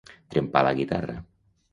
[0.35, 1.17] Trempar la guitarra.